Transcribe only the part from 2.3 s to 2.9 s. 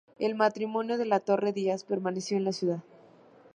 en la Ciudad.